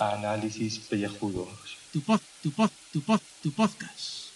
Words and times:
Análisis 0.00 0.80
pellejudos. 0.80 1.46
Tu 1.92 2.00
pod, 2.00 2.20
tu 2.42 2.50
pod, 2.50 2.70
tu 2.92 3.00
pod, 3.00 3.20
tu 3.44 3.52
podcast. 3.52 4.32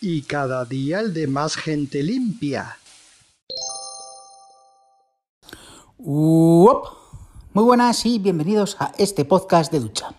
Y 0.00 0.22
cada 0.22 0.64
día 0.64 1.00
el 1.00 1.12
de 1.12 1.26
más 1.26 1.56
gente 1.56 2.04
limpia. 2.04 2.78
Uop. 5.98 6.86
Muy 7.54 7.64
buenas 7.64 8.06
y 8.06 8.20
bienvenidos 8.20 8.76
a 8.78 8.92
este 8.98 9.24
podcast 9.24 9.72
de 9.72 9.80
ducha. 9.80 10.14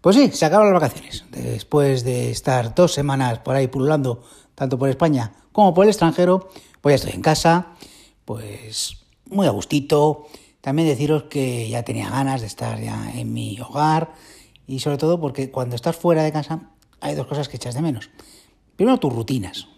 Pues 0.00 0.16
sí, 0.16 0.30
se 0.32 0.46
acaban 0.46 0.72
las 0.72 0.80
vacaciones. 0.80 1.26
Después 1.30 2.04
de 2.04 2.30
estar 2.30 2.74
dos 2.74 2.94
semanas 2.94 3.40
por 3.40 3.54
ahí 3.54 3.68
pululando, 3.68 4.24
tanto 4.54 4.78
por 4.78 4.88
España 4.88 5.41
como 5.52 5.74
por 5.74 5.84
el 5.84 5.90
extranjero, 5.90 6.48
pues 6.80 6.92
ya 6.92 6.96
estoy 6.96 7.12
en 7.12 7.22
casa, 7.22 7.68
pues 8.24 9.04
muy 9.28 9.46
a 9.46 9.50
gustito. 9.50 10.26
También 10.60 10.88
deciros 10.88 11.24
que 11.24 11.68
ya 11.68 11.82
tenía 11.82 12.10
ganas 12.10 12.40
de 12.40 12.46
estar 12.46 12.80
ya 12.80 13.12
en 13.14 13.32
mi 13.32 13.58
hogar 13.60 14.14
y 14.66 14.80
sobre 14.80 14.98
todo 14.98 15.20
porque 15.20 15.50
cuando 15.50 15.76
estás 15.76 15.96
fuera 15.96 16.22
de 16.22 16.32
casa 16.32 16.70
hay 17.00 17.14
dos 17.14 17.26
cosas 17.26 17.48
que 17.48 17.56
echas 17.56 17.74
de 17.74 17.82
menos. 17.82 18.10
Primero 18.76 18.98
tus 18.98 19.12
rutinas 19.12 19.68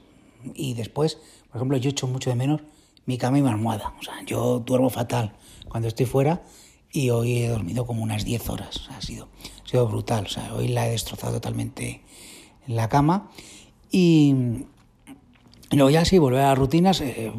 y 0.54 0.74
después, 0.74 1.18
por 1.48 1.56
ejemplo, 1.56 1.76
yo 1.78 1.90
echo 1.90 2.06
mucho 2.06 2.30
de 2.30 2.36
menos 2.36 2.60
mi 3.06 3.18
cama 3.18 3.38
y 3.38 3.42
mi 3.42 3.48
almohada. 3.48 3.94
O 3.98 4.02
sea, 4.02 4.22
yo 4.26 4.60
duermo 4.60 4.90
fatal 4.90 5.34
cuando 5.68 5.88
estoy 5.88 6.06
fuera 6.06 6.42
y 6.92 7.10
hoy 7.10 7.42
he 7.42 7.48
dormido 7.48 7.86
como 7.86 8.02
unas 8.02 8.24
10 8.24 8.48
horas. 8.50 8.88
Ha, 8.90 9.00
sido, 9.00 9.28
ha 9.64 9.68
sido 9.68 9.88
brutal. 9.88 10.26
O 10.26 10.28
sea, 10.28 10.54
hoy 10.54 10.68
la 10.68 10.86
he 10.86 10.90
destrozado 10.90 11.34
totalmente 11.34 12.02
en 12.66 12.76
la 12.76 12.88
cama 12.88 13.30
y, 13.90 14.34
y 15.74 15.76
luego 15.76 15.90
ya 15.90 16.04
sí, 16.04 16.18
volver 16.18 16.42
a 16.42 16.50
las 16.50 16.58
rutinas. 16.58 17.00
eh, 17.00 17.32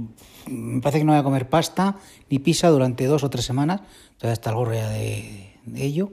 me 0.47 0.81
parece 0.81 0.99
que 0.99 1.05
no 1.05 1.13
voy 1.13 1.19
a 1.21 1.23
comer 1.23 1.47
pasta 1.47 1.95
ni 2.29 2.37
pizza 2.39 2.67
durante 2.67 3.05
dos 3.05 3.23
o 3.23 3.29
tres 3.29 3.45
semanas. 3.45 3.79
Todavía 4.17 4.33
está 4.33 4.49
algo 4.49 4.73
ya 4.73 4.89
de, 4.89 5.53
ello. 5.73 6.11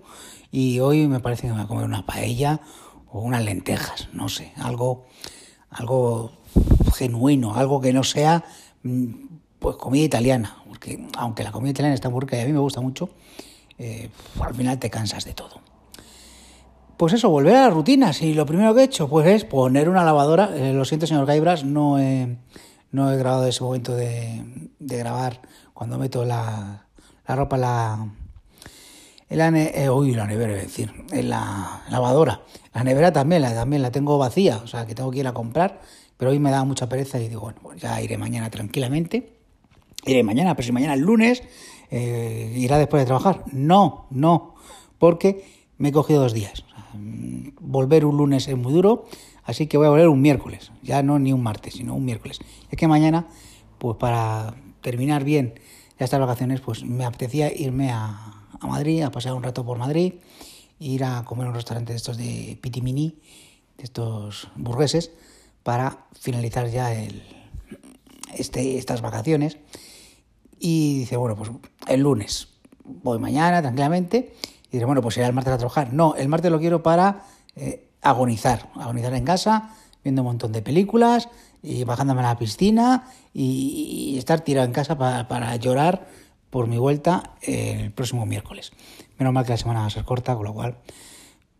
Y 0.52 0.78
hoy 0.78 1.08
me 1.08 1.18
parece 1.18 1.42
que 1.42 1.48
me 1.48 1.54
voy 1.54 1.64
a 1.64 1.66
comer 1.66 1.84
una 1.84 2.06
paella 2.06 2.60
o 3.10 3.22
unas 3.22 3.44
lentejas, 3.44 4.08
no 4.12 4.28
sé, 4.28 4.52
algo, 4.56 5.06
algo 5.68 6.30
genuino, 6.94 7.56
algo 7.56 7.80
que 7.80 7.92
no 7.92 8.04
sea 8.04 8.44
mm, 8.84 9.14
pues 9.58 9.74
comida 9.74 10.04
italiana. 10.04 10.62
Porque 10.68 11.04
aunque 11.18 11.42
la 11.42 11.50
comida 11.50 11.72
italiana 11.72 11.96
está 11.96 12.08
muy 12.08 12.20
rica 12.20 12.38
y 12.38 12.42
a 12.42 12.46
mí 12.46 12.52
me 12.52 12.60
gusta 12.60 12.80
mucho, 12.80 13.10
eh, 13.78 14.10
al 14.40 14.54
final 14.54 14.78
te 14.78 14.90
cansas 14.90 15.24
de 15.24 15.34
todo. 15.34 15.60
Pues 17.02 17.14
eso, 17.14 17.30
volver 17.30 17.56
a 17.56 17.62
las 17.62 17.72
rutinas. 17.74 18.22
Y 18.22 18.32
lo 18.32 18.46
primero 18.46 18.72
que 18.76 18.82
he 18.82 18.84
hecho 18.84 19.08
pues 19.08 19.26
es 19.26 19.44
poner 19.44 19.88
una 19.88 20.04
lavadora. 20.04 20.50
Eh, 20.54 20.72
lo 20.72 20.84
siento, 20.84 21.04
señor 21.04 21.26
Gaibras, 21.26 21.64
no 21.64 21.98
he, 21.98 22.36
no 22.92 23.10
he 23.10 23.16
grabado 23.16 23.44
ese 23.44 23.64
momento 23.64 23.96
de, 23.96 24.40
grabar 24.78 25.40
cuando 25.74 25.98
meto 25.98 26.24
la, 26.24 26.86
la 27.26 27.34
ropa 27.34 27.56
la, 27.56 28.06
en 29.28 29.36
la, 29.36 29.48
eh, 29.48 29.90
uy, 29.90 30.14
la 30.14 30.28
nevera, 30.28 30.52
a 30.52 30.56
decir, 30.58 30.92
en 31.10 31.28
la 31.28 31.82
lavadora. 31.90 32.42
La 32.72 32.84
nevera 32.84 33.12
también 33.12 33.42
la, 33.42 33.52
también 33.52 33.82
la 33.82 33.90
tengo 33.90 34.16
vacía, 34.16 34.60
o 34.62 34.68
sea 34.68 34.86
que 34.86 34.94
tengo 34.94 35.10
que 35.10 35.18
ir 35.18 35.26
a 35.26 35.34
comprar, 35.34 35.80
pero 36.16 36.30
hoy 36.30 36.38
me 36.38 36.52
da 36.52 36.62
mucha 36.62 36.88
pereza 36.88 37.18
y 37.18 37.28
digo, 37.28 37.40
bueno, 37.40 37.58
pues 37.64 37.80
ya 37.80 38.00
iré 38.00 38.16
mañana 38.16 38.48
tranquilamente. 38.48 39.40
Iré 40.06 40.22
mañana, 40.22 40.54
pero 40.54 40.66
si 40.66 40.70
mañana 40.70 40.94
es 40.94 41.00
lunes, 41.00 41.42
eh, 41.90 42.54
irá 42.56 42.78
después 42.78 43.02
de 43.02 43.06
trabajar. 43.06 43.42
No, 43.50 44.06
no, 44.10 44.54
porque 44.98 45.62
me 45.78 45.88
he 45.88 45.92
cogido 45.92 46.20
dos 46.20 46.32
días. 46.32 46.62
Mm, 46.94 47.48
volver 47.60 48.04
un 48.04 48.16
lunes 48.16 48.48
es 48.48 48.56
muy 48.56 48.72
duro, 48.72 49.06
así 49.44 49.66
que 49.66 49.76
voy 49.76 49.86
a 49.86 49.90
volver 49.90 50.08
un 50.08 50.20
miércoles, 50.20 50.72
ya 50.82 51.02
no 51.02 51.18
ni 51.18 51.32
un 51.32 51.42
martes, 51.42 51.74
sino 51.74 51.94
un 51.94 52.04
miércoles. 52.04 52.38
Es 52.70 52.78
que 52.78 52.88
mañana, 52.88 53.26
pues 53.78 53.96
para 53.96 54.54
terminar 54.80 55.24
bien 55.24 55.54
estas 55.98 56.20
vacaciones, 56.20 56.60
pues 56.60 56.84
me 56.84 57.04
apetecía 57.04 57.52
irme 57.52 57.90
a, 57.90 58.46
a 58.60 58.66
Madrid, 58.66 59.02
a 59.02 59.10
pasar 59.10 59.34
un 59.34 59.42
rato 59.42 59.64
por 59.64 59.78
Madrid, 59.78 60.14
ir 60.78 61.04
a 61.04 61.24
comer 61.24 61.46
a 61.46 61.50
un 61.50 61.54
restaurante 61.54 61.92
de 61.92 61.96
estos 61.96 62.16
de 62.16 62.58
Pitimini, 62.60 63.18
de 63.78 63.84
estos 63.84 64.48
burgueses, 64.56 65.12
para 65.62 66.06
finalizar 66.18 66.68
ya 66.68 66.92
el, 66.92 67.22
este, 68.34 68.78
estas 68.78 69.00
vacaciones. 69.00 69.58
Y 70.58 71.00
dice, 71.00 71.16
bueno, 71.16 71.36
pues 71.36 71.50
el 71.88 72.00
lunes 72.00 72.48
voy 72.84 73.18
mañana 73.18 73.62
tranquilamente. 73.62 74.34
Y 74.72 74.76
dice, 74.76 74.86
bueno, 74.86 75.02
pues 75.02 75.18
iré 75.18 75.26
el 75.26 75.34
martes 75.34 75.52
a 75.52 75.58
trabajar. 75.58 75.92
No, 75.92 76.14
el 76.16 76.28
martes 76.28 76.50
lo 76.50 76.58
quiero 76.58 76.82
para 76.82 77.24
eh, 77.56 77.90
agonizar, 78.00 78.70
agonizar 78.74 79.12
en 79.12 79.24
casa, 79.24 79.76
viendo 80.02 80.22
un 80.22 80.28
montón 80.28 80.50
de 80.50 80.62
películas 80.62 81.28
y 81.62 81.84
bajándome 81.84 82.22
a 82.22 82.24
la 82.24 82.38
piscina 82.38 83.06
y, 83.34 84.16
estar 84.18 84.40
tirado 84.40 84.66
en 84.66 84.72
casa 84.72 84.96
para, 84.96 85.28
para 85.28 85.54
llorar 85.56 86.08
por 86.48 86.68
mi 86.68 86.78
vuelta 86.78 87.34
el 87.42 87.92
próximo 87.92 88.24
miércoles. 88.24 88.72
Menos 89.18 89.34
mal 89.34 89.44
que 89.44 89.50
la 89.50 89.58
semana 89.58 89.80
va 89.80 89.86
a 89.86 89.90
ser 89.90 90.04
corta, 90.04 90.34
con 90.34 90.44
lo 90.44 90.54
cual, 90.54 90.78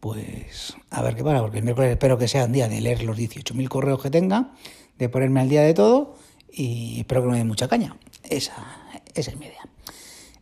pues 0.01 0.75
a 0.91 1.03
ver 1.03 1.15
qué 1.15 1.23
pasa, 1.23 1.41
porque 1.41 1.59
el 1.59 1.65
miércoles 1.65 1.91
espero 1.91 2.17
que 2.17 2.29
sea 2.29 2.47
un 2.47 2.53
día 2.53 2.67
de 2.67 2.81
leer 2.81 3.03
los 3.05 3.19
18.000 3.19 3.69
correos 3.69 4.03
que 4.03 4.11
tenga, 4.11 4.53
de 4.99 5.09
ponerme 5.11 5.41
al 5.41 5.51
día 5.51 5.63
de 5.63 5.75
todo 5.75 6.17
y 6.51 7.01
espero 7.01 7.21
que 7.21 7.27
no 7.27 7.33
me 7.33 7.39
dé 7.39 7.45
mucha 7.45 7.69
caña. 7.69 7.95
Esa, 8.25 8.55
esa 9.15 9.31
es 9.31 9.37
mi 9.37 9.47
idea. 9.47 9.63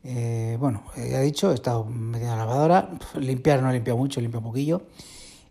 Eh, 0.03 0.57
bueno, 0.59 0.83
ya 0.97 1.21
he 1.21 1.25
dicho, 1.25 1.51
he 1.51 1.55
estado 1.55 1.85
metiendo 1.85 2.33
en 2.35 2.39
la 2.39 2.47
lavadora, 2.47 2.91
limpiar 3.19 3.63
no 3.63 3.71
he 3.71 3.95
mucho, 3.95 4.21
he 4.21 4.23
limpiado 4.23 4.47
un 4.47 4.53
poquillo. 4.53 4.83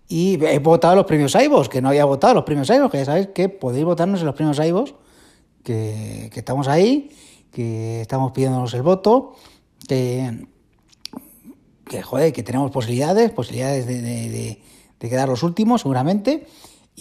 Y 0.07 0.43
he 0.43 0.57
votado 0.59 0.95
los 0.95 1.05
premios 1.05 1.35
AIBOS, 1.35 1.69
que 1.69 1.81
no 1.81 1.89
había 1.89 2.05
votado 2.05 2.33
los 2.33 2.43
premios 2.43 2.69
AIBOS, 2.69 2.91
que 2.91 2.97
ya 2.97 3.05
sabéis 3.05 3.27
que 3.27 3.47
podéis 3.49 3.85
votarnos 3.85 4.19
en 4.21 4.25
los 4.25 4.35
premios 4.35 4.59
AIBOS, 4.59 4.95
que, 5.63 6.29
que 6.33 6.39
estamos 6.39 6.67
ahí, 6.67 7.11
que 7.51 8.01
estamos 8.01 8.31
pidiéndonos 8.31 8.73
el 8.73 8.81
voto, 8.81 9.35
que, 9.87 10.47
que 11.85 12.01
joder, 12.01 12.33
que 12.33 12.41
tenemos 12.41 12.71
posibilidades, 12.71 13.31
posibilidades 13.31 13.85
de, 13.85 14.01
de, 14.01 14.29
de- 14.29 14.61
de 14.99 15.09
quedar 15.09 15.29
los 15.29 15.43
últimos 15.43 15.81
seguramente, 15.81 16.45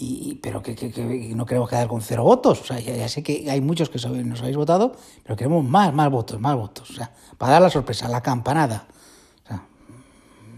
y, 0.01 0.35
pero 0.41 0.61
que, 0.63 0.75
que- 0.75 0.91
que 0.91 1.33
no 1.35 1.45
queremos 1.45 1.69
quedar 1.69 1.87
con 1.87 2.01
cero 2.01 2.23
votos. 2.23 2.61
O 2.61 2.63
sea, 2.65 2.79
ya, 2.79 3.07
sé 3.09 3.21
que 3.21 3.49
hay 3.51 3.59
muchos 3.61 3.89
que 3.89 3.99
nos 4.23 4.41
habéis 4.41 4.55
votado, 4.57 4.95
pero 5.23 5.35
queremos 5.35 5.63
más, 5.65 5.93
más 5.93 6.09
votos, 6.09 6.39
más 6.39 6.55
votos. 6.55 6.89
O 6.89 6.93
sea, 6.93 7.11
para 7.37 7.53
dar 7.53 7.61
la 7.61 7.69
sorpresa, 7.69 8.07
la 8.07 8.21
campanada. 8.21 8.87
O 9.43 9.47
sea, 9.47 9.65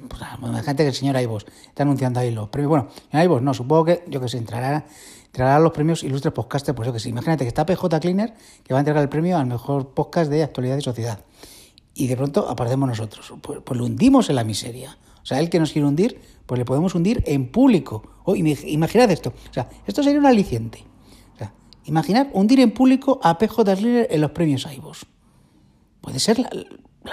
pues, 0.07 0.21
ah, 0.21 0.37
imagínate 0.41 0.83
que 0.83 0.89
el 0.89 0.93
señor 0.95 1.17
Aibos 1.17 1.45
está 1.67 1.83
anunciando 1.83 2.19
ahí 2.19 2.31
los 2.31 2.49
premios. 2.49 2.69
Bueno, 2.69 2.87
señor 3.09 3.21
Aibos, 3.21 3.41
no, 3.41 3.53
supongo 3.53 3.85
que, 3.85 4.03
yo 4.07 4.21
que 4.21 4.27
sé, 4.29 4.37
entrará, 4.37 4.85
entrará 5.25 5.59
los 5.59 5.71
premios 5.71 6.03
Ilustres 6.03 6.33
Podcaster, 6.33 6.75
pues 6.75 6.85
yo 6.85 6.93
que 6.93 6.99
sé. 6.99 7.09
Imagínate 7.09 7.43
que 7.43 7.47
está 7.49 7.65
PJ 7.65 7.99
Cleaner, 7.99 8.33
que 8.63 8.73
va 8.73 8.79
a 8.79 8.81
entregar 8.81 9.01
el 9.01 9.09
premio 9.09 9.37
al 9.37 9.47
mejor 9.47 9.89
podcast 9.93 10.29
de 10.29 10.43
actualidad 10.43 10.77
y 10.77 10.81
sociedad. 10.81 11.19
Y 11.93 12.07
de 12.07 12.15
pronto 12.15 12.47
aparecemos 12.47 12.87
nosotros. 12.87 13.33
Pues, 13.41 13.59
pues 13.63 13.77
lo 13.79 13.85
hundimos 13.85 14.29
en 14.29 14.35
la 14.35 14.43
miseria. 14.43 14.97
O 15.21 15.25
sea, 15.25 15.39
él 15.39 15.49
que 15.49 15.59
nos 15.59 15.71
quiere 15.71 15.87
hundir, 15.87 16.19
pues 16.45 16.57
le 16.59 16.65
podemos 16.65 16.95
hundir 16.95 17.23
en 17.27 17.51
público. 17.51 18.03
O, 18.23 18.35
imi- 18.35 18.63
imaginad 18.67 19.09
esto. 19.11 19.33
O 19.49 19.53
sea, 19.53 19.69
esto 19.87 20.03
sería 20.03 20.19
un 20.19 20.25
aliciente. 20.25 20.83
O 21.35 21.37
sea, 21.37 21.53
imaginad 21.85 22.27
hundir 22.33 22.59
en 22.59 22.71
público 22.71 23.19
a 23.23 23.37
PJ 23.37 23.75
Cleaner 23.75 24.07
en 24.09 24.21
los 24.21 24.31
premios 24.31 24.65
Aibos 24.65 25.05
puede 26.01 26.19
ser 26.19 26.39
la, 26.39 26.49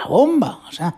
bomba. 0.08 0.62
O 0.69 0.72
sea, 0.72 0.96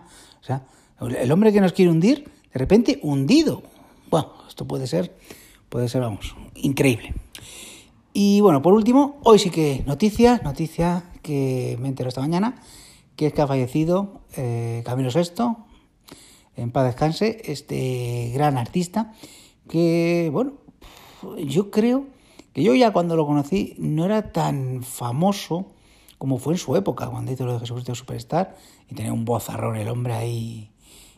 el 0.99 1.31
hombre 1.31 1.51
que 1.51 1.61
nos 1.61 1.73
quiere 1.73 1.91
hundir, 1.91 2.31
de 2.53 2.59
repente 2.59 2.99
hundido. 3.03 3.63
Bueno, 4.09 4.29
esto 4.47 4.65
puede 4.65 4.87
ser, 4.87 5.15
puede 5.69 5.89
ser, 5.89 6.01
vamos, 6.01 6.35
increíble. 6.55 7.13
Y 8.13 8.41
bueno, 8.41 8.61
por 8.61 8.73
último, 8.73 9.19
hoy 9.23 9.39
sí 9.39 9.49
que 9.49 9.83
noticia, 9.85 10.41
noticia 10.43 11.03
que 11.21 11.77
me 11.81 11.87
enteró 11.89 12.09
esta 12.09 12.21
mañana, 12.21 12.61
que 13.15 13.27
es 13.27 13.33
que 13.33 13.41
ha 13.41 13.47
fallecido 13.47 14.21
eh, 14.35 14.83
Camilo 14.85 15.09
VI, 15.13 15.31
en 16.55 16.71
paz 16.71 16.85
descanse, 16.85 17.41
este 17.45 18.31
gran 18.33 18.57
artista, 18.57 19.13
que, 19.69 20.29
bueno, 20.31 20.53
yo 21.45 21.71
creo 21.71 22.05
que 22.53 22.63
yo 22.63 22.75
ya 22.75 22.91
cuando 22.91 23.15
lo 23.15 23.25
conocí 23.25 23.75
no 23.77 24.05
era 24.05 24.31
tan 24.31 24.83
famoso 24.83 25.67
como 26.21 26.37
fue 26.37 26.53
en 26.53 26.59
su 26.59 26.75
época, 26.75 27.07
cuando 27.07 27.31
hizo 27.31 27.47
lo 27.47 27.53
de 27.53 27.61
Jesucristo 27.61 27.95
Superstar, 27.95 28.55
y 28.87 28.93
tenía 28.93 29.11
un 29.11 29.25
vozarrón 29.25 29.75
el 29.75 29.87
hombre 29.87 30.13
ahí 30.13 30.69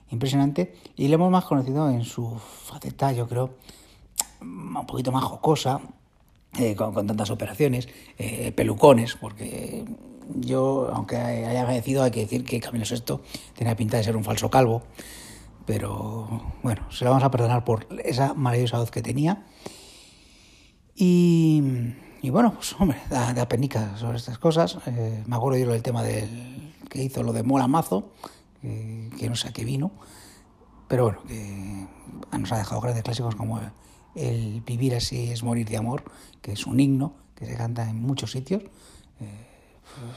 impresionante, 0.09 0.75
y 0.95 1.09
le 1.09 1.15
hemos 1.15 1.29
más 1.29 1.43
conocido 1.43 1.89
en 1.89 2.05
su 2.05 2.39
faceta, 2.39 3.11
yo 3.11 3.27
creo, 3.27 3.49
un 4.39 4.85
poquito 4.87 5.11
más 5.11 5.25
jocosa, 5.25 5.81
eh, 6.57 6.73
con, 6.77 7.05
tantas 7.05 7.31
operaciones, 7.31 7.89
eh, 8.17 8.53
pelucones, 8.53 9.17
porque 9.19 9.83
yo, 10.35 10.89
aunque 10.93 11.17
haya 11.17 11.65
fallecido, 11.65 12.03
hay 12.03 12.11
que 12.11 12.21
decir 12.21 12.45
que 12.45 12.61
Camilo 12.61 12.85
VI 12.89 13.19
tenía 13.57 13.75
pinta 13.75 13.97
de 13.97 14.05
ser 14.05 14.15
un 14.15 14.23
falso 14.23 14.49
calvo, 14.49 14.83
pero 15.65 16.53
bueno, 16.61 16.91
se 16.91 17.05
lo 17.05 17.11
vamos 17.11 17.23
a 17.23 17.31
perdonar 17.31 17.63
por 17.63 17.87
esa 18.03 18.33
maravillosa 18.33 18.79
voz 18.79 18.91
que 18.91 19.01
tenía. 19.01 19.45
Y, 20.95 21.61
bueno, 22.29 22.53
pues 22.53 22.75
hombre, 22.79 22.99
da, 23.09 23.33
da 23.33 23.47
penica 23.47 23.97
sobre 23.97 24.17
estas 24.17 24.37
cosas. 24.37 24.77
Eh, 24.85 25.23
me 25.25 25.35
acuerdo 25.35 25.57
yo 25.59 25.71
del 25.71 25.81
tema 25.81 26.03
del 26.03 26.73
que 26.89 27.03
hizo 27.03 27.23
lo 27.23 27.33
de 27.33 27.43
Mola 27.43 27.67
Mazo, 27.67 28.11
que, 28.61 29.27
no 29.27 29.35
sé 29.35 29.49
a 29.49 29.51
qué 29.51 29.65
vino, 29.65 29.91
pero 30.87 31.05
bueno, 31.05 31.23
que 31.27 32.37
nos 32.37 32.51
ha 32.51 32.57
dejado 32.57 32.79
grandes 32.81 33.03
clásicos 33.03 33.35
como 33.35 33.59
el 34.15 34.61
Vivir 34.61 34.95
así 34.95 35.31
es 35.31 35.43
morir 35.43 35.67
de 35.67 35.77
amor, 35.77 36.03
que 36.41 36.53
es 36.53 36.65
un 36.67 36.79
himno 36.79 37.15
que 37.35 37.45
se 37.45 37.55
canta 37.55 37.89
en 37.89 38.01
muchos 38.01 38.31
sitios, 38.31 38.63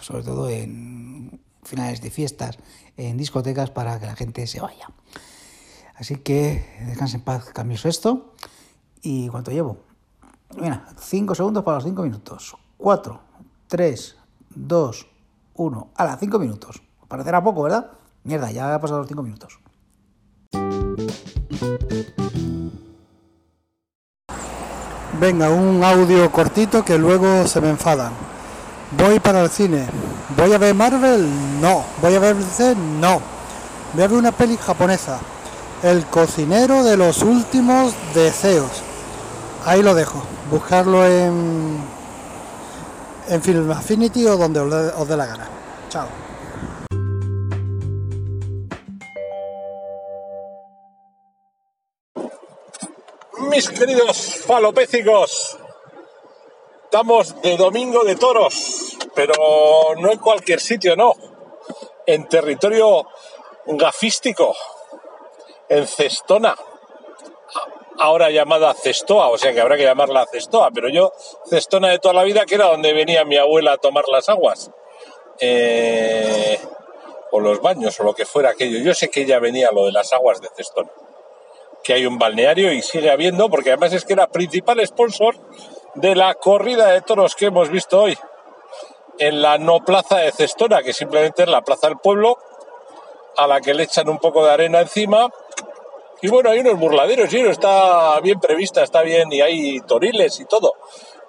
sobre 0.00 0.22
todo 0.22 0.50
en 0.50 1.40
finales 1.62 2.00
de 2.00 2.10
fiestas, 2.10 2.58
en 2.96 3.16
discotecas, 3.16 3.70
para 3.70 3.98
que 3.98 4.06
la 4.06 4.14
gente 4.14 4.46
se 4.46 4.60
vaya. 4.60 4.88
Así 5.98 6.16
que 6.16 6.64
descansen 6.86 7.20
en 7.20 7.24
paz, 7.24 7.46
cambio 7.52 7.78
esto. 7.82 8.34
¿Y 9.02 9.28
cuánto 9.28 9.50
llevo? 9.50 9.78
Mira, 10.60 10.86
5 10.98 11.34
segundos 11.34 11.64
para 11.64 11.76
los 11.76 11.84
5 11.84 12.02
minutos. 12.02 12.56
4, 12.76 13.20
3, 13.68 14.16
2, 14.54 15.06
1. 15.54 15.90
A 15.94 16.04
las 16.04 16.20
5 16.20 16.38
minutos. 16.38 16.82
Parecerá 17.08 17.42
poco, 17.42 17.62
¿verdad? 17.62 17.90
Mierda, 18.24 18.50
ya 18.50 18.74
ha 18.74 18.80
pasado 18.80 19.00
los 19.00 19.08
5 19.08 19.22
minutos. 19.22 19.58
Venga, 25.18 25.48
un 25.48 25.82
audio 25.82 26.30
cortito 26.30 26.84
que 26.84 26.98
luego 26.98 27.46
se 27.46 27.60
me 27.62 27.70
enfadan. 27.70 28.12
Voy 28.98 29.18
para 29.18 29.42
el 29.42 29.48
cine. 29.48 29.86
¿Voy 30.36 30.52
a 30.52 30.58
ver 30.58 30.74
Marvel? 30.74 31.60
No. 31.60 31.84
¿Voy 32.02 32.14
a 32.14 32.18
ver 32.18 32.36
DC? 32.36 32.76
No. 33.00 33.20
Voy 33.94 34.02
a 34.02 34.08
ver 34.08 34.18
una 34.18 34.32
peli 34.32 34.58
japonesa. 34.58 35.18
El 35.82 36.06
cocinero 36.06 36.84
de 36.84 36.96
los 36.96 37.22
últimos 37.22 37.92
deseos. 38.14 38.70
Ahí 39.66 39.82
lo 39.82 39.94
dejo. 39.94 40.22
Buscarlo 40.50 41.06
en, 41.06 41.78
en 43.28 43.42
Film 43.42 43.70
Affinity 43.70 44.26
o 44.26 44.36
donde 44.36 44.60
os 44.60 45.08
dé, 45.08 45.16
la 45.16 45.26
gana. 45.26 45.48
Chao. 45.90 46.08
Mis 53.50 53.68
queridos 53.70 54.44
falopécicos, 54.46 55.58
estamos 56.84 57.40
de 57.42 57.56
domingo 57.56 58.02
de 58.04 58.16
toros, 58.16 58.96
pero 59.14 59.34
no 59.98 60.10
en 60.10 60.18
cualquier 60.18 60.60
sitio, 60.60 60.96
no. 60.96 61.12
En 62.06 62.28
territorio 62.28 63.06
gafístico, 63.66 64.54
en 65.68 65.86
Cestona, 65.86 66.54
ahora 67.98 68.30
llamada 68.30 68.74
Cestoa, 68.74 69.28
o 69.28 69.38
sea 69.38 69.52
que 69.52 69.60
habrá 69.60 69.76
que 69.76 69.84
llamarla 69.84 70.26
Cestoa, 70.30 70.70
pero 70.72 70.88
yo 70.88 71.12
Cestona 71.48 71.88
de 71.88 71.98
toda 71.98 72.14
la 72.14 72.24
vida, 72.24 72.44
que 72.46 72.54
era 72.54 72.66
donde 72.66 72.92
venía 72.92 73.24
mi 73.24 73.36
abuela 73.36 73.72
a 73.72 73.76
tomar 73.78 74.04
las 74.10 74.28
aguas, 74.28 74.70
eh, 75.40 76.58
o 77.30 77.40
los 77.40 77.60
baños, 77.60 77.98
o 78.00 78.04
lo 78.04 78.14
que 78.14 78.24
fuera 78.24 78.50
aquello. 78.50 78.78
Yo 78.78 78.94
sé 78.94 79.08
que 79.08 79.22
ella 79.22 79.38
venía 79.38 79.68
lo 79.72 79.86
de 79.86 79.92
las 79.92 80.12
aguas 80.12 80.40
de 80.40 80.48
Cestona, 80.54 80.90
que 81.82 81.92
hay 81.92 82.06
un 82.06 82.18
balneario 82.18 82.72
y 82.72 82.82
sigue 82.82 83.10
habiendo, 83.10 83.48
porque 83.48 83.70
además 83.70 83.92
es 83.92 84.04
que 84.04 84.14
era 84.14 84.28
principal 84.28 84.84
sponsor 84.86 85.36
de 85.94 86.14
la 86.14 86.34
corrida 86.34 86.88
de 86.88 87.00
toros 87.00 87.34
que 87.34 87.46
hemos 87.46 87.70
visto 87.70 88.02
hoy 88.02 88.18
en 89.18 89.40
la 89.40 89.58
no 89.58 89.80
plaza 89.80 90.18
de 90.18 90.32
Cestona, 90.32 90.82
que 90.82 90.92
simplemente 90.92 91.42
es 91.42 91.48
la 91.48 91.62
plaza 91.62 91.88
del 91.88 91.98
pueblo, 91.98 92.38
a 93.36 93.46
la 93.46 93.60
que 93.60 93.74
le 93.74 93.84
echan 93.84 94.08
un 94.08 94.18
poco 94.18 94.44
de 94.44 94.52
arena 94.52 94.80
encima. 94.80 95.30
Y 96.22 96.28
bueno, 96.28 96.50
hay 96.50 96.60
unos 96.60 96.78
burladeros, 96.78 97.32
y 97.32 97.40
está 97.40 98.18
bien 98.20 98.40
prevista, 98.40 98.82
está 98.82 99.02
bien, 99.02 99.32
y 99.32 99.40
hay 99.40 99.80
toriles 99.80 100.40
y 100.40 100.46
todo. 100.46 100.74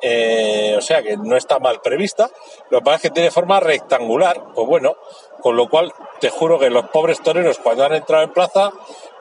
Eh, 0.01 0.75
o 0.77 0.81
sea 0.81 1.01
que 1.01 1.17
no 1.17 1.35
está 1.35 1.59
mal 1.59 1.81
prevista. 1.81 2.29
Lo 2.69 2.79
que 2.79 2.85
pasa 2.85 2.95
es 2.97 3.01
que 3.03 3.09
tiene 3.11 3.31
forma 3.31 3.59
rectangular, 3.59 4.43
pues 4.53 4.67
bueno, 4.67 4.95
con 5.41 5.55
lo 5.55 5.69
cual 5.69 5.91
te 6.19 6.29
juro 6.29 6.59
que 6.59 6.69
los 6.69 6.87
pobres 6.89 7.21
toreros 7.21 7.57
cuando 7.59 7.85
han 7.85 7.95
entrado 7.95 8.23
en 8.23 8.31
plaza, 8.31 8.71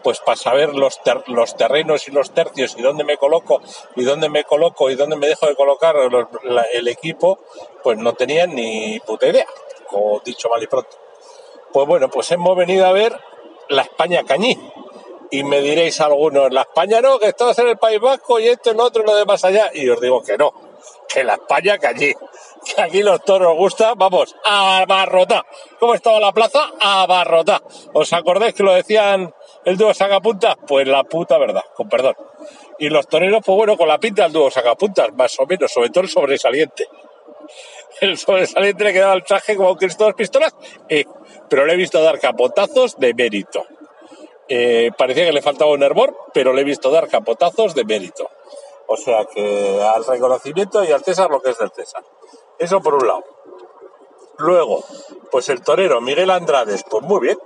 pues 0.02 0.20
para 0.20 0.36
saber 0.36 0.74
los, 0.74 1.00
los 1.26 1.56
terrenos 1.56 2.08
y 2.08 2.10
los 2.10 2.30
tercios 2.30 2.76
y 2.78 2.82
dónde 2.82 3.04
me 3.04 3.16
coloco 3.16 3.60
y 3.96 4.04
dónde 4.04 4.28
me 4.28 4.44
coloco 4.44 4.90
y 4.90 4.94
dónde 4.94 5.16
me 5.16 5.26
dejo 5.26 5.46
de 5.46 5.56
colocar 5.56 5.96
el 6.74 6.88
equipo, 6.88 7.38
pues 7.82 7.98
no 7.98 8.12
tenían 8.12 8.54
ni 8.54 9.00
puta 9.00 9.26
idea, 9.26 9.46
como 9.88 10.20
dicho 10.24 10.48
mal 10.48 10.62
y 10.62 10.66
pronto. 10.66 10.96
Pues 11.72 11.86
bueno, 11.86 12.08
pues 12.08 12.30
hemos 12.30 12.56
venido 12.56 12.86
a 12.86 12.92
ver 12.92 13.18
la 13.68 13.82
España 13.82 14.22
Cañí. 14.24 14.56
Y 15.31 15.43
me 15.44 15.61
diréis 15.61 16.00
algunos, 16.00 16.52
la 16.52 16.62
España 16.62 17.00
no, 17.00 17.19
que 17.19 17.28
estamos 17.28 17.58
en 17.58 17.69
el 17.69 17.78
País 17.78 18.00
Vasco 18.00 18.38
y 18.38 18.49
esto 18.49 18.70
y 18.70 18.75
lo 18.75 18.84
otro 18.84 19.02
y 19.02 19.06
lo 19.06 19.17
demás 19.17 19.44
allá. 19.44 19.70
Y 19.75 19.88
os 19.88 20.00
digo 20.00 20.23
que 20.23 20.37
no, 20.37 20.52
que 21.08 21.25
la 21.25 21.34
España 21.34 21.78
Cañí. 21.78 22.12
Que 22.64 22.82
aquí 22.82 23.02
los 23.02 23.23
toros 23.23 23.56
gusta, 23.56 23.94
vamos, 23.94 24.34
abarrotá. 24.44 25.44
¿Cómo 25.78 25.94
estaba 25.94 26.19
la 26.19 26.32
plaza? 26.32 26.73
Abarrotá. 26.81 27.62
¿Os 27.93 28.12
acordáis 28.12 28.55
que 28.55 28.62
lo 28.62 28.73
decían 28.73 29.32
el 29.64 29.76
dúo 29.76 29.94
sacapuntas? 29.94 30.56
Pues 30.67 30.87
la 30.88 31.05
puta 31.05 31.38
verdad, 31.38 31.62
con 31.75 31.88
perdón. 31.88 32.17
Y 32.78 32.88
los 32.88 33.06
toreros, 33.08 33.43
pues 33.44 33.56
bueno, 33.56 33.76
con 33.76 33.88
la 33.88 33.99
pinta 33.99 34.25
del 34.25 34.32
dúo 34.32 34.50
sacapuntas, 34.50 35.12
más 35.14 35.38
o 35.38 35.46
menos, 35.46 35.73
sobre 35.73 35.90
todo 35.90 36.02
el 36.02 36.11
sobresaliente 36.11 36.88
el 38.00 38.19
sobresaliente 38.19 38.84
le 38.84 38.93
quedaba 38.93 39.14
el 39.14 39.25
traje 39.25 39.56
como 39.56 39.75
de 39.75 39.87
las 39.87 40.14
pistolas, 40.14 40.55
eh, 40.88 41.05
pero 41.49 41.64
le 41.64 41.75
he 41.75 41.76
visto 41.76 42.02
dar 42.02 42.19
capotazos 42.19 42.99
de 42.99 43.14
mérito. 43.14 43.64
Eh, 44.48 44.90
parecía 44.96 45.25
que 45.25 45.32
le 45.32 45.43
faltaba 45.43 45.72
un 45.72 45.82
hervor, 45.82 46.16
pero 46.32 46.52
le 46.52 46.62
he 46.62 46.64
visto 46.64 46.90
dar 46.90 47.08
capotazos 47.08 47.75
de 47.75 47.84
mérito. 47.84 48.31
O 48.87 48.96
sea 48.96 49.25
que 49.25 49.82
al 49.82 50.04
reconocimiento 50.04 50.84
y 50.84 50.93
al 50.93 51.02
César 51.02 51.31
lo 51.31 51.40
que 51.40 51.50
es 51.50 51.58
del 51.58 51.72
César. 51.72 52.04
Eso 52.58 52.81
por 52.81 52.94
un 52.94 53.06
lado. 53.06 53.25
Luego, 54.38 54.84
pues 55.31 55.48
el 55.48 55.62
torero 55.62 56.00
Miguel 56.00 56.31
Andrades, 56.31 56.84
pues 56.88 57.02
muy 57.02 57.20
bien, 57.20 57.38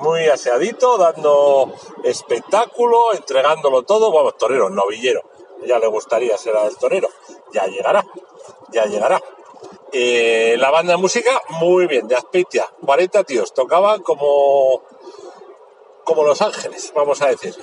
muy 0.00 0.26
aseadito, 0.26 0.96
dando 0.98 1.72
espectáculo, 2.02 3.12
entregándolo 3.14 3.82
todo. 3.82 4.12
Vamos, 4.12 4.36
torero, 4.36 4.70
novillero. 4.70 5.22
Ya 5.66 5.78
le 5.78 5.86
gustaría 5.86 6.36
ser 6.38 6.54
el 6.64 6.76
torero. 6.76 7.08
Ya 7.52 7.66
llegará, 7.66 8.04
ya 8.72 8.86
llegará. 8.86 9.20
Eh, 9.92 10.56
la 10.58 10.70
banda 10.70 10.92
de 10.94 10.98
música, 10.98 11.42
muy 11.60 11.86
bien, 11.86 12.08
de 12.08 12.16
Azpeitia. 12.16 12.66
40 12.84 13.24
tíos, 13.24 13.52
tocaban 13.52 14.02
como, 14.02 14.82
como 16.14 16.24
Los 16.26 16.42
Ángeles, 16.42 16.92
vamos 16.94 17.22
a 17.22 17.28
decir. 17.28 17.54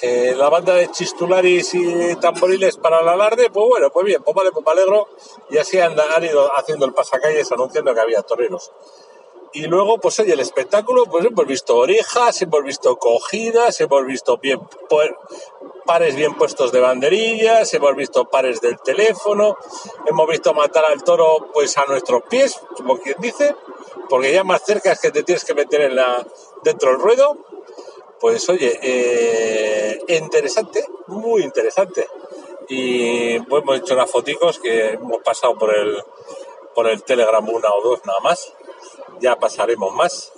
Eh, 0.00 0.34
la 0.36 0.48
banda 0.48 0.74
de 0.74 0.88
chistularis 0.92 1.74
y 1.74 2.14
tamboriles 2.16 2.76
para 2.76 3.00
el 3.00 3.08
alarde, 3.08 3.50
pues 3.50 3.66
bueno, 3.68 3.90
pues 3.90 4.06
bien, 4.06 4.22
pues 4.22 4.34
vale, 4.34 4.52
pues 4.52 4.64
me 4.64 4.70
alegro. 4.72 5.08
Y 5.50 5.58
así 5.58 5.80
han, 5.80 5.98
han 5.98 6.24
ido 6.24 6.48
haciendo 6.56 6.86
el 6.86 6.94
pasacalles 6.94 7.50
anunciando 7.50 7.92
que 7.94 8.00
había 8.00 8.22
toreros. 8.22 8.70
Y 9.54 9.62
luego, 9.66 9.98
pues 9.98 10.20
oye, 10.20 10.34
el 10.34 10.40
espectáculo, 10.40 11.04
pues 11.06 11.24
hemos 11.24 11.46
visto 11.46 11.76
orejas, 11.76 12.40
hemos 12.42 12.62
visto 12.62 12.96
cogidas, 12.98 13.80
hemos 13.80 14.06
visto 14.06 14.36
bien, 14.38 14.60
pu- 14.60 15.16
pares 15.84 16.14
bien 16.14 16.34
puestos 16.34 16.70
de 16.70 16.80
banderillas, 16.80 17.72
hemos 17.74 17.96
visto 17.96 18.26
pares 18.26 18.60
del 18.60 18.78
teléfono, 18.78 19.56
hemos 20.06 20.28
visto 20.28 20.52
matar 20.52 20.84
al 20.84 21.02
toro 21.02 21.48
pues 21.54 21.76
a 21.78 21.86
nuestros 21.86 22.22
pies, 22.28 22.60
como 22.76 22.98
quien 22.98 23.16
dice, 23.20 23.56
porque 24.10 24.32
ya 24.32 24.44
más 24.44 24.62
cerca 24.64 24.92
es 24.92 25.00
que 25.00 25.10
te 25.10 25.22
tienes 25.22 25.44
que 25.46 25.54
meter 25.54 25.80
en 25.80 25.96
la, 25.96 26.24
dentro 26.62 26.90
del 26.90 27.00
ruedo. 27.00 27.36
Pues 28.20 28.48
oye, 28.48 28.78
eh, 28.82 29.98
interesante, 30.08 30.84
muy 31.06 31.42
interesante. 31.42 32.06
Y 32.68 33.38
pues 33.40 33.62
hemos 33.62 33.78
hecho 33.78 33.94
unas 33.94 34.10
foticos 34.10 34.58
que 34.58 34.90
hemos 34.90 35.22
pasado 35.22 35.56
por 35.56 35.74
el, 35.74 36.02
por 36.74 36.88
el 36.88 37.02
Telegram 37.02 37.46
una 37.48 37.68
o 37.74 37.82
dos 37.82 38.04
nada 38.04 38.18
más. 38.20 38.52
Ya 39.20 39.36
pasaremos 39.36 39.94
más. 39.94 40.32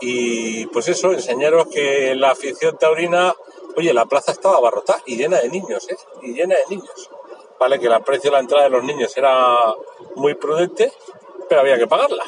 Y 0.00 0.66
pues 0.66 0.88
eso, 0.88 1.12
enseñaros 1.12 1.66
que 1.68 2.14
la 2.14 2.30
afición 2.30 2.76
taurina, 2.78 3.34
oye, 3.76 3.92
la 3.92 4.06
plaza 4.06 4.32
estaba 4.32 4.56
abarrotada 4.56 5.02
y 5.06 5.16
llena 5.16 5.40
de 5.40 5.48
niños, 5.48 5.88
¿eh? 5.90 5.96
Y 6.22 6.34
llena 6.34 6.56
de 6.56 6.76
niños. 6.76 7.10
Vale, 7.58 7.78
que 7.78 7.86
el 7.86 8.02
precio 8.02 8.30
de 8.30 8.34
la 8.34 8.40
entrada 8.40 8.64
de 8.64 8.70
los 8.70 8.84
niños 8.84 9.16
era 9.16 9.56
muy 10.16 10.34
prudente, 10.34 10.92
pero 11.48 11.60
había 11.60 11.78
que 11.78 11.86
pagarla. 11.86 12.24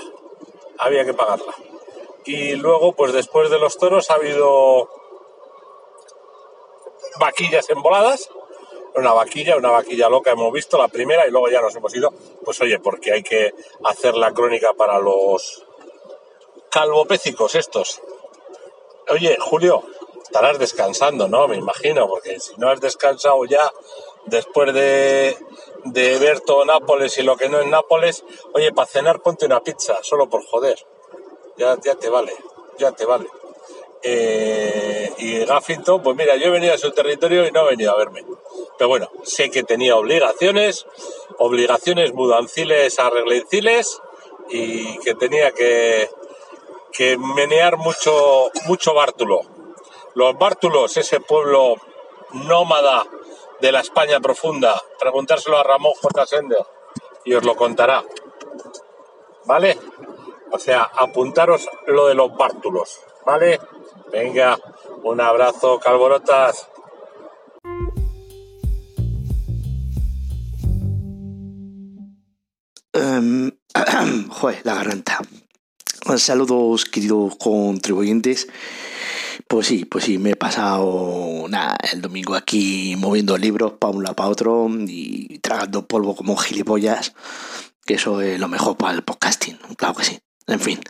Había 0.78 1.04
que 1.04 1.14
pagarla. 1.14 1.54
Y 2.26 2.56
luego, 2.56 2.92
pues 2.94 3.12
después 3.12 3.50
de 3.50 3.58
los 3.58 3.78
toros 3.78 4.10
ha 4.10 4.14
habido 4.14 4.90
vaquillas 7.20 7.70
emboladas. 7.70 8.28
Una 8.94 9.12
vaquilla, 9.12 9.56
una 9.56 9.70
vaquilla 9.70 10.08
loca 10.08 10.32
hemos 10.32 10.52
visto, 10.52 10.78
la 10.78 10.88
primera, 10.88 11.26
y 11.26 11.30
luego 11.30 11.48
ya 11.48 11.60
nos 11.60 11.76
hemos 11.76 11.94
ido. 11.94 12.12
Pues 12.44 12.60
oye, 12.60 12.78
porque 12.80 13.12
hay 13.12 13.22
que 13.22 13.52
hacer 13.84 14.16
la 14.16 14.32
crónica 14.32 14.72
para 14.72 14.98
los 14.98 15.64
calvopécicos 16.70 17.54
estos. 17.54 18.00
Oye, 19.10 19.36
Julio, 19.38 19.84
estarás 20.22 20.58
descansando, 20.58 21.28
¿no? 21.28 21.46
Me 21.46 21.56
imagino, 21.56 22.08
porque 22.08 22.40
si 22.40 22.54
no 22.56 22.70
has 22.70 22.80
descansado 22.80 23.44
ya 23.44 23.70
después 24.24 24.74
de, 24.74 25.36
de 25.84 26.18
ver 26.18 26.40
todo 26.40 26.64
Nápoles 26.64 27.16
y 27.18 27.22
lo 27.22 27.36
que 27.36 27.48
no 27.48 27.60
es 27.60 27.66
Nápoles, 27.68 28.24
oye, 28.52 28.72
para 28.72 28.88
cenar 28.88 29.22
ponte 29.22 29.46
una 29.46 29.62
pizza, 29.62 29.98
solo 30.02 30.28
por 30.28 30.44
joder. 30.44 30.84
Ya, 31.56 31.76
ya 31.82 31.94
te 31.94 32.08
vale, 32.10 32.32
ya 32.78 32.92
te 32.92 33.04
vale. 33.04 33.26
Eh, 34.02 35.12
y 35.18 35.44
Gaffington, 35.44 36.02
pues 36.02 36.16
mira, 36.16 36.36
yo 36.36 36.46
he 36.46 36.50
venido 36.50 36.74
a 36.74 36.78
su 36.78 36.90
territorio 36.92 37.46
y 37.46 37.50
no 37.50 37.60
ha 37.60 37.64
venido 37.64 37.92
a 37.92 37.96
verme. 37.96 38.24
Pero 38.78 38.88
bueno, 38.88 39.10
sé 39.22 39.50
que 39.50 39.62
tenía 39.62 39.96
obligaciones, 39.96 40.86
obligaciones 41.38 42.12
mudanciles, 42.12 42.98
arreglenciles, 42.98 44.00
y 44.48 44.98
que 44.98 45.14
tenía 45.14 45.50
que, 45.52 46.08
que 46.92 47.16
menear 47.18 47.78
mucho, 47.78 48.50
mucho 48.66 48.94
bártulo. 48.94 49.40
Los 50.14 50.38
bártulos, 50.38 50.96
ese 50.96 51.20
pueblo 51.20 51.76
nómada 52.32 53.06
de 53.60 53.72
la 53.72 53.80
España 53.80 54.20
profunda, 54.20 54.80
preguntárselo 54.98 55.58
a 55.58 55.62
Ramón 55.62 55.94
J. 56.00 56.26
Sender 56.26 56.64
y 57.24 57.34
os 57.34 57.44
lo 57.44 57.56
contará. 57.56 58.04
¿vale? 59.46 59.78
O 60.50 60.58
sea, 60.58 60.82
apuntaros 60.82 61.68
lo 61.86 62.06
de 62.06 62.14
los 62.14 62.36
bártulos, 62.36 63.00
¿vale? 63.24 63.60
Venga, 64.12 64.58
un 65.02 65.20
abrazo, 65.20 65.80
calborotas. 65.80 66.68
Um, 72.94 73.50
joder, 74.30 74.60
la 74.64 74.74
garganta. 74.74 75.20
Saludos, 76.16 76.84
queridos 76.84 77.36
contribuyentes. 77.36 78.46
Pues 79.48 79.66
sí, 79.66 79.84
pues 79.84 80.04
sí, 80.04 80.18
me 80.18 80.30
he 80.30 80.36
pasado 80.36 81.46
nada, 81.48 81.76
el 81.92 82.00
domingo 82.00 82.34
aquí 82.34 82.94
moviendo 82.96 83.36
libros 83.36 83.74
para 83.74 83.92
un 83.92 84.02
lado 84.02 84.16
para 84.16 84.28
otro 84.28 84.68
y 84.70 85.38
tragando 85.40 85.86
polvo 85.86 86.16
como 86.16 86.36
gilipollas, 86.36 87.12
que 87.84 87.94
eso 87.94 88.20
es 88.22 88.40
lo 88.40 88.48
mejor 88.48 88.76
para 88.76 88.94
el 88.94 89.04
podcasting, 89.04 89.58
claro 89.76 89.94
que 89.94 90.04
sí. 90.04 90.18
En 90.48 90.60
fin, 90.60 90.80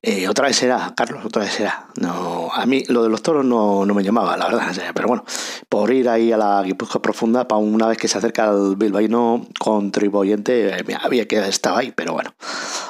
eh, 0.00 0.28
otra 0.28 0.46
vez 0.46 0.56
será, 0.56 0.94
Carlos, 0.96 1.24
otra 1.24 1.42
vez 1.42 1.52
será. 1.52 1.88
No, 2.00 2.50
a 2.52 2.64
mí 2.64 2.84
lo 2.88 3.02
de 3.02 3.10
los 3.10 3.20
toros 3.20 3.44
no, 3.44 3.84
no 3.84 3.94
me 3.94 4.02
llamaba, 4.02 4.36
la 4.36 4.46
verdad. 4.46 4.72
pero 4.94 5.08
bueno, 5.08 5.24
por 5.68 5.92
ir 5.92 6.08
ahí 6.08 6.32
a 6.32 6.38
la 6.38 6.62
Guipúzcoa 6.62 7.02
profunda, 7.02 7.46
para 7.46 7.58
una 7.58 7.88
vez 7.88 7.98
que 7.98 8.08
se 8.08 8.16
acerca 8.16 8.48
el 8.48 8.76
bilbaíno 8.76 9.46
contribuyente, 9.58 10.68
eh, 10.68 10.84
había 11.02 11.28
que 11.28 11.38
estar 11.48 11.76
ahí, 11.76 11.92
pero 11.92 12.14
bueno. 12.14 12.34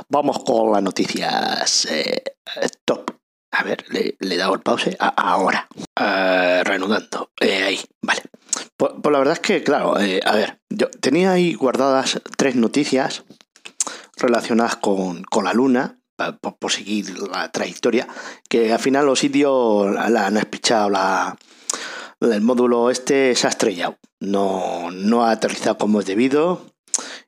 Vamos 0.09 0.39
con 0.45 0.73
las 0.73 0.83
noticias 0.83 1.87
eh, 1.91 2.23
top. 2.85 3.11
A 3.51 3.65
ver, 3.65 3.85
le, 3.89 4.17
he 4.21 4.37
dado 4.37 4.55
el 4.55 4.61
pause 4.61 4.97
ahora. 5.01 5.67
reanudando. 5.97 7.31
ahí, 7.41 7.81
vale. 8.03 8.23
Pues, 8.77 8.93
pues, 9.03 9.13
la 9.13 9.19
verdad 9.19 9.35
es 9.35 9.41
que, 9.41 9.65
claro, 9.65 9.97
a 9.97 10.33
ver, 10.37 10.61
yo 10.69 10.89
tenía 11.01 11.33
ahí 11.33 11.55
guardadas 11.55 12.21
tres 12.37 12.55
noticias 12.55 13.25
relacionadas 14.19 14.77
con, 14.77 15.23
con 15.25 15.45
la 15.45 15.53
Luna, 15.53 15.99
por, 16.59 16.73
seguir 16.73 17.19
la 17.19 17.51
trayectoria, 17.51 18.09
que 18.49 18.73
al 18.73 18.79
final 18.79 19.07
los 19.07 19.21
sitios 19.21 19.93
la 19.93 20.27
han 20.27 20.37
espichado, 20.37 20.91
la, 20.91 21.37
el 22.21 22.41
módulo 22.41 22.91
este 22.91 23.35
se 23.37 23.47
ha 23.47 23.51
estrellado, 23.51 23.99
no, 24.21 24.91
no 24.91 25.25
ha 25.25 25.31
aterrizado 25.31 25.79
como 25.79 26.01
es 26.01 26.07
debido, 26.07 26.67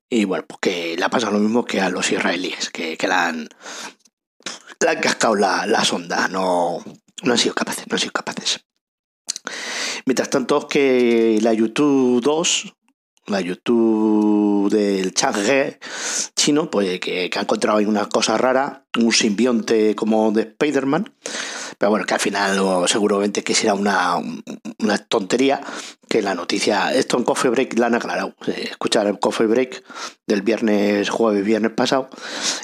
y 0.09 0.25
bueno, 0.25 0.45
pues 0.47 0.59
que 0.61 0.97
le 0.97 1.05
ha 1.05 1.11
pasado 1.11 1.33
lo 1.33 1.39
mismo 1.39 1.65
que 1.65 1.81
a 1.81 1.89
los 1.89 2.11
israelíes, 2.11 2.71
que, 2.71 2.97
que 2.97 3.07
la, 3.07 3.29
han, 3.29 3.49
la 4.81 4.91
han 4.91 5.01
cascado 5.01 5.37
la, 5.37 5.67
la 5.67 5.85
sonda, 5.85 6.27
no, 6.29 6.83
no 7.23 7.33
han 7.33 7.39
sido 7.39 7.55
capaces, 7.55 7.87
no 7.89 7.95
han 7.95 8.01
sido 8.01 8.13
capaces. 8.13 8.65
Mientras 10.07 10.31
tanto, 10.31 10.67
que 10.67 11.39
la 11.43 11.53
YouTube 11.53 12.21
2, 12.23 12.75
la 13.31 13.41
YouTube 13.41 14.71
del 14.71 15.15
Chang'e 15.15 15.79
chino, 16.37 16.71
pues 16.71 17.01
que, 17.01 17.31
ha 17.35 17.41
encontrado 17.41 17.79
ahí 17.79 17.87
una 17.87 18.09
cosa 18.09 18.37
rara, 18.37 18.85
un 18.99 19.13
simbionte 19.13 19.95
como 19.95 20.33
de 20.33 20.43
Spider-Man, 20.43 21.13
pero 21.79 21.91
bueno, 21.91 22.05
que 22.05 22.15
al 22.15 22.21
final 22.21 22.89
seguramente 22.89 23.43
que 23.43 23.55
será 23.55 23.75
una, 23.75 24.17
una 24.79 24.99
tontería, 24.99 25.61
que 26.09 26.23
la 26.23 26.35
noticia, 26.35 26.93
esto 26.93 27.17
en 27.17 27.25
Coffee 27.25 27.51
Break 27.51 27.79
la 27.79 27.87
han 27.87 27.95
aclarado, 27.95 28.35
escuchar 28.47 29.07
el 29.07 29.19
Coffee 29.19 29.47
Break 29.47 29.85
del 30.27 30.43
viernes, 30.43 31.09
jueves, 31.09 31.45
viernes 31.45 31.73
pasado, 31.73 32.11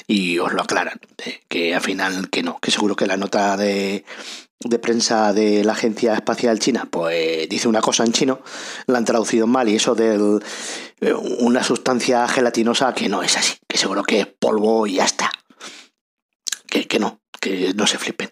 y 0.05 0.37
os 0.39 0.53
lo 0.53 0.61
aclaran, 0.61 0.99
que 1.47 1.73
al 1.73 1.81
final 1.81 2.29
que 2.29 2.43
no, 2.43 2.59
que 2.59 2.71
seguro 2.71 2.95
que 2.95 3.07
la 3.07 3.17
nota 3.17 3.57
de 3.57 4.05
de 4.59 4.79
prensa 4.79 5.33
de 5.33 5.63
la 5.63 5.73
Agencia 5.73 6.13
Espacial 6.13 6.59
China, 6.59 6.87
pues 6.89 7.47
dice 7.47 7.67
una 7.67 7.81
cosa 7.81 8.03
en 8.03 8.11
chino, 8.11 8.41
la 8.87 8.97
han 8.97 9.05
traducido 9.05 9.45
mal 9.45 9.69
y 9.69 9.75
eso 9.75 9.93
de 9.93 10.39
eh, 11.01 11.13
una 11.13 11.63
sustancia 11.63 12.27
gelatinosa 12.27 12.93
que 12.93 13.07
no 13.07 13.21
es 13.21 13.37
así, 13.37 13.55
que 13.67 13.77
seguro 13.77 14.03
que 14.03 14.21
es 14.21 14.27
polvo 14.27 14.87
y 14.87 14.95
ya 14.95 15.05
está. 15.05 15.31
Que, 16.69 16.87
que 16.87 16.99
no, 16.99 17.21
que 17.39 17.73
no 17.75 17.87
se 17.87 17.97
flipen. 17.97 18.29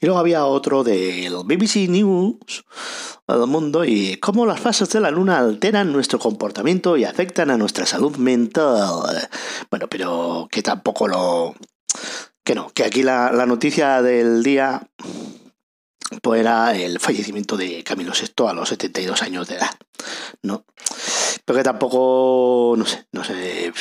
Y 0.00 0.06
luego 0.06 0.18
había 0.18 0.46
otro 0.46 0.82
del 0.82 1.34
BBC 1.44 1.88
News 1.88 2.64
del 3.28 3.46
mundo 3.46 3.84
y 3.84 4.16
cómo 4.16 4.46
las 4.46 4.60
fases 4.60 4.88
de 4.90 5.00
la 5.00 5.10
luna 5.10 5.38
alteran 5.38 5.92
nuestro 5.92 6.18
comportamiento 6.18 6.96
y 6.96 7.04
afectan 7.04 7.50
a 7.50 7.56
nuestra 7.56 7.86
salud 7.86 8.16
mental. 8.16 9.28
Bueno, 9.70 9.88
pero 9.88 10.48
que 10.50 10.62
tampoco 10.62 11.06
lo... 11.06 11.54
Que 12.44 12.54
no, 12.54 12.70
que 12.70 12.84
aquí 12.84 13.02
la, 13.02 13.32
la 13.32 13.44
noticia 13.44 14.02
del 14.02 14.44
día 14.44 14.88
pues 16.22 16.40
era 16.40 16.74
el 16.74 17.00
fallecimiento 17.00 17.56
de 17.56 17.82
Camilo 17.82 18.12
VI 18.12 18.48
a 18.48 18.52
los 18.52 18.68
72 18.68 19.22
años 19.22 19.48
de 19.48 19.56
edad, 19.56 19.70
¿no? 20.42 20.64
Pero 21.44 21.58
que 21.58 21.64
tampoco, 21.64 22.74
no 22.76 22.86
sé, 22.86 23.06
no 23.12 23.24
sé, 23.24 23.72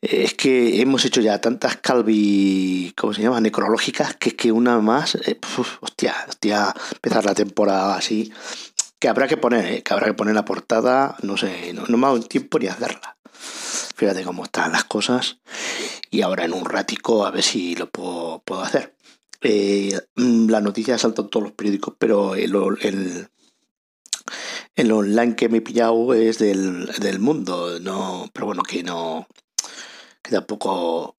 es 0.00 0.34
que 0.34 0.80
hemos 0.80 1.04
hecho 1.04 1.20
ya 1.20 1.40
tantas 1.40 1.76
calvi, 1.76 2.92
¿cómo 2.96 3.12
se 3.12 3.22
llama? 3.22 3.40
Necrológicas, 3.40 4.16
que 4.16 4.30
es 4.30 4.34
que 4.34 4.50
una 4.50 4.78
más, 4.80 5.14
eh, 5.14 5.38
hostia, 5.80 6.14
hostia, 6.28 6.74
empezar 6.92 7.24
la 7.24 7.34
temporada 7.34 7.96
así, 7.96 8.32
que 8.98 9.08
habrá 9.08 9.28
que 9.28 9.36
poner, 9.36 9.64
¿eh? 9.66 9.82
que 9.82 9.92
habrá 9.92 10.06
que 10.06 10.14
poner 10.14 10.34
la 10.34 10.44
portada, 10.44 11.16
no 11.22 11.36
sé, 11.36 11.72
no, 11.74 11.84
me 11.84 12.06
ha 12.06 12.10
dado 12.10 12.20
tiempo 12.22 12.58
ni 12.58 12.66
hacerla. 12.66 13.16
Fíjate 13.96 14.24
cómo 14.24 14.44
están 14.44 14.72
las 14.72 14.84
cosas 14.84 15.38
y 16.10 16.22
ahora 16.22 16.44
en 16.44 16.54
un 16.54 16.64
ratico 16.64 17.26
a 17.26 17.30
ver 17.30 17.42
si 17.42 17.76
lo 17.76 17.90
puedo, 17.90 18.42
puedo 18.44 18.62
hacer. 18.62 18.94
Eh, 19.42 19.98
mm, 20.16 20.50
la 20.50 20.60
noticia 20.60 20.98
saltado 20.98 21.24
en 21.24 21.30
todos 21.30 21.44
los 21.44 21.52
periódicos, 21.54 21.94
pero 21.98 22.34
el, 22.34 22.54
el, 24.74 24.92
online 24.92 25.34
que 25.34 25.48
me 25.48 25.58
he 25.58 25.62
pillado 25.62 26.12
es 26.12 26.38
del, 26.38 26.86
del, 27.00 27.20
mundo, 27.20 27.80
no, 27.80 28.28
pero 28.34 28.46
bueno, 28.46 28.62
que 28.62 28.82
no, 28.82 29.26
que 30.22 30.30
tampoco, 30.30 31.16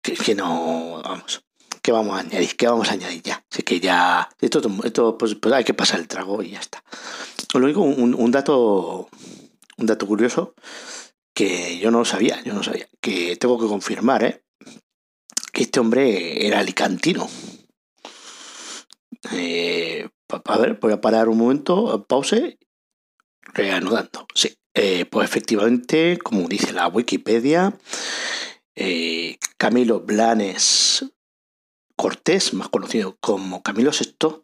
que, 0.00 0.34
no, 0.36 1.02
vamos, 1.02 1.44
que 1.82 1.90
vamos 1.90 2.16
a 2.16 2.20
añadir, 2.20 2.56
que 2.56 2.68
vamos 2.68 2.88
a 2.88 2.92
añadir 2.92 3.22
ya, 3.22 3.44
así 3.50 3.62
que 3.64 3.80
ya, 3.80 4.28
esto, 4.40 4.62
esto 4.84 5.18
pues, 5.18 5.34
pues 5.34 5.54
hay 5.54 5.64
que 5.64 5.74
pasar 5.74 5.98
el 5.98 6.08
trago 6.08 6.42
y 6.42 6.50
ya 6.50 6.60
está. 6.60 6.84
Lo 7.54 7.66
un, 7.82 8.14
un 8.14 8.30
dato, 8.30 9.08
un 9.76 9.86
dato 9.86 10.06
curioso 10.06 10.54
que 11.34 11.78
yo 11.78 11.90
no 11.90 12.04
sabía, 12.04 12.42
yo 12.44 12.54
no 12.54 12.62
sabía, 12.62 12.88
que 13.00 13.36
tengo 13.36 13.58
que 13.58 13.66
confirmar, 13.66 14.22
¿eh? 14.24 14.44
Que 15.52 15.62
este 15.62 15.80
hombre 15.80 16.46
era 16.46 16.60
alicantino. 16.60 17.28
Eh, 19.32 20.08
a 20.28 20.58
ver, 20.58 20.78
voy 20.80 20.92
a 20.92 21.00
parar 21.00 21.28
un 21.28 21.38
momento, 21.38 22.04
pause, 22.08 22.58
reanudando. 23.54 24.26
Sí, 24.34 24.56
eh, 24.74 25.04
pues 25.04 25.28
efectivamente, 25.28 26.18
como 26.18 26.48
dice 26.48 26.72
la 26.72 26.88
Wikipedia, 26.88 27.78
eh, 28.74 29.38
Camilo 29.58 30.00
Blanes 30.00 31.04
Cortés, 31.96 32.54
más 32.54 32.68
conocido 32.70 33.18
como 33.20 33.62
Camilo 33.62 33.90
VI, 33.90 34.42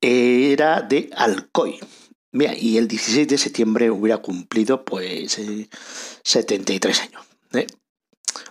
era 0.00 0.82
de 0.82 1.08
Alcoy. 1.16 1.78
Mira, 2.32 2.56
y 2.56 2.78
el 2.78 2.88
16 2.88 3.28
de 3.28 3.38
septiembre 3.38 3.90
hubiera 3.90 4.18
cumplido 4.18 4.84
pues 4.84 5.38
73 6.24 7.00
años. 7.02 7.22
Le 7.52 7.66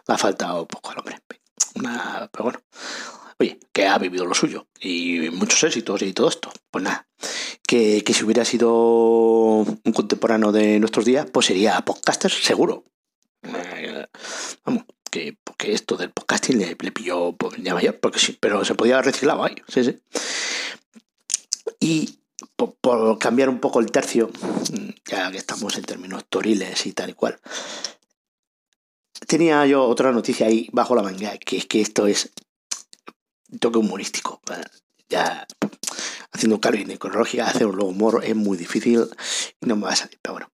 ha 0.07 0.17
faltado 0.17 0.67
poco 0.67 0.91
al 0.91 0.99
hombre 0.99 1.17
pero 1.73 2.43
bueno, 2.43 2.61
oye, 3.39 3.59
que 3.71 3.87
ha 3.87 3.97
vivido 3.97 4.25
lo 4.25 4.33
suyo 4.33 4.67
y 4.79 5.29
muchos 5.31 5.63
éxitos 5.63 6.01
y 6.01 6.13
todo 6.13 6.29
esto. 6.29 6.51
Pues 6.69 6.83
nada, 6.83 7.07
que, 7.67 8.03
si 8.13 8.23
hubiera 8.23 8.45
sido 8.45 8.71
un 8.73 9.93
contemporáneo 9.93 10.51
de 10.51 10.79
nuestros 10.79 11.05
días, 11.05 11.27
pues 11.31 11.47
sería 11.47 11.79
podcaster 11.81 12.31
seguro. 12.31 12.85
Eh, 13.43 14.07
vamos, 14.65 14.83
que 15.09 15.37
porque 15.43 15.73
esto 15.73 15.97
del 15.97 16.11
podcasting 16.11 16.59
le, 16.59 16.75
pilló 16.75 17.33
pues, 17.33 17.55
ya 17.61 17.73
mayor, 17.73 17.99
porque 17.99 18.19
sí, 18.19 18.37
pero 18.39 18.63
se 18.65 18.75
podía 18.75 18.95
haber 18.95 19.07
reciclado 19.07 19.43
ahí, 19.43 19.55
sí, 19.67 19.83
sí. 19.83 19.99
Y 21.79 22.19
por, 22.55 22.75
por, 22.75 23.19
cambiar 23.19 23.49
un 23.49 23.59
poco 23.59 23.79
el 23.79 23.91
tercio, 23.91 24.29
ya 25.05 25.31
que 25.31 25.37
estamos 25.37 25.77
en 25.77 25.83
términos 25.83 26.25
toriles 26.29 26.85
y 26.85 26.93
tal 26.93 27.09
y 27.09 27.13
cual, 27.13 27.39
tenía 29.27 29.65
yo 29.65 29.85
otra 29.85 30.11
noticia 30.11 30.47
ahí 30.47 30.69
bajo 30.71 30.95
la 30.95 31.03
manga, 31.03 31.37
que 31.37 31.57
es 31.57 31.65
que 31.65 31.81
esto 31.81 32.07
es 32.07 32.31
toque 33.59 33.79
humorístico. 33.79 34.41
Ya 35.09 35.45
haciendo 36.31 36.61
carga 36.61 36.83
necrológica, 36.83 37.47
hacer 37.47 37.67
un 37.67 37.81
humor 37.81 38.23
es 38.23 38.35
muy 38.35 38.57
difícil 38.57 39.05
no 39.61 39.75
me 39.75 39.83
va 39.83 39.91
a 39.91 39.95
salir, 39.95 40.17
pero 40.21 40.33
bueno. 40.33 40.49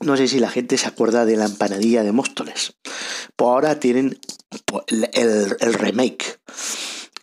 No 0.00 0.16
sé 0.16 0.28
si 0.28 0.38
la 0.38 0.50
gente 0.50 0.78
se 0.78 0.86
acuerda 0.86 1.24
de 1.24 1.36
la 1.36 1.46
empanadilla 1.46 2.04
de 2.04 2.12
Móstoles. 2.12 2.74
Pues 3.34 3.48
ahora 3.48 3.80
tienen 3.80 4.18
pues, 4.64 4.84
el, 4.88 5.56
el 5.58 5.74
remake. 5.74 6.40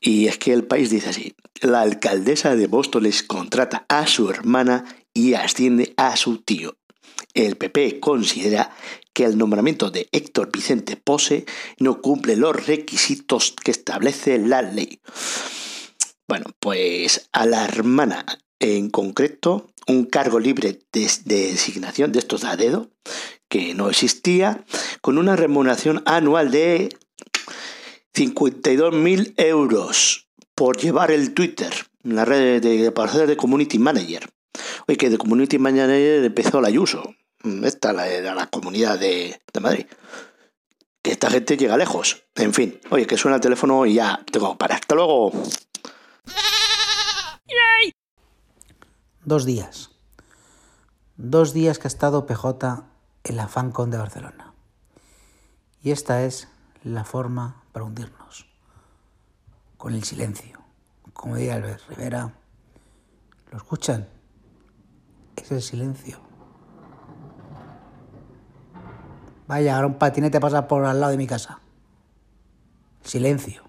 Y 0.01 0.27
es 0.27 0.37
que 0.37 0.51
el 0.51 0.65
país 0.65 0.89
dice 0.89 1.09
así, 1.09 1.35
la 1.61 1.81
alcaldesa 1.81 2.55
de 2.55 2.67
Móstoles 2.67 3.23
contrata 3.23 3.85
a 3.87 4.07
su 4.07 4.29
hermana 4.29 4.83
y 5.13 5.35
asciende 5.35 5.93
a 5.95 6.17
su 6.17 6.39
tío. 6.39 6.77
El 7.33 7.55
PP 7.55 8.01
considera 8.01 8.71
que 9.15 9.23
el 9.23 9.37
nombramiento 9.37 9.91
de 9.91 10.09
Héctor 10.11 10.51
Vicente 10.51 10.97
Pose 10.97 11.45
no 11.79 12.01
cumple 12.01 12.35
los 12.35 12.67
requisitos 12.67 13.55
que 13.63 13.71
establece 13.71 14.37
la 14.37 14.61
ley. 14.61 14.99
Bueno, 16.27 16.47
pues 16.59 17.29
a 17.31 17.45
la 17.45 17.63
hermana 17.63 18.25
en 18.59 18.89
concreto 18.89 19.71
un 19.87 20.03
cargo 20.03 20.39
libre 20.39 20.81
de, 20.91 21.09
designación 21.23 22.11
de 22.11 22.19
estos 22.19 22.43
a 22.43 22.57
dedo, 22.57 22.89
que 23.47 23.73
no 23.73 23.89
existía, 23.89 24.65
con 24.99 25.17
una 25.17 25.37
remuneración 25.37 26.03
anual 26.05 26.51
de 26.51 26.89
52.000 28.13 29.33
euros 29.37 30.27
por 30.55 30.77
llevar 30.77 31.11
el 31.11 31.33
Twitter, 31.33 31.71
la 32.03 32.25
red 32.25 32.61
de, 32.61 32.91
para 32.91 33.09
hacer 33.09 33.27
de 33.27 33.37
Community 33.37 33.79
Manager. 33.79 34.29
Oye, 34.87 34.97
que 34.97 35.09
de 35.09 35.17
Community 35.17 35.57
Manager 35.57 36.25
empezó 36.25 36.59
la 36.59 36.67
Ayuso. 36.67 37.15
Esta 37.63 38.07
era 38.07 38.33
la 38.33 38.47
comunidad 38.47 38.99
de, 38.99 39.39
de 39.53 39.59
Madrid. 39.59 39.85
Que 41.01 41.11
esta 41.11 41.29
gente 41.29 41.57
llega 41.57 41.77
lejos. 41.77 42.23
En 42.35 42.53
fin, 42.53 42.79
oye, 42.89 43.05
que 43.05 43.17
suena 43.17 43.35
el 43.35 43.41
teléfono 43.41 43.85
y 43.85 43.95
ya 43.95 44.25
tengo 44.31 44.57
para. 44.57 44.75
Hasta 44.75 44.95
luego. 44.95 45.31
Dos 49.23 49.45
días. 49.45 49.91
Dos 51.17 51.53
días 51.53 51.79
que 51.79 51.87
ha 51.87 51.89
estado 51.89 52.25
PJ 52.25 52.85
en 53.23 53.35
la 53.35 53.47
FanCon 53.47 53.89
de 53.89 53.97
Barcelona. 53.97 54.53
Y 55.81 55.91
esta 55.91 56.23
es 56.23 56.47
la 56.83 57.03
forma 57.03 57.63
para 57.71 57.85
hundirnos. 57.85 58.47
Con 59.77 59.93
el 59.93 60.03
silencio. 60.03 60.59
Como 61.13 61.35
diría 61.35 61.55
Albert 61.55 61.87
Rivera, 61.89 62.33
¿lo 63.51 63.57
escuchan? 63.57 64.07
Es 65.35 65.51
el 65.51 65.61
silencio. 65.61 66.24
Vaya, 69.47 69.75
ahora 69.75 69.87
un 69.87 69.95
patinete 69.95 70.39
pasa 70.39 70.67
por 70.67 70.85
al 70.85 70.99
lado 70.99 71.11
de 71.11 71.17
mi 71.17 71.27
casa. 71.27 71.59
Silencio. 73.03 73.64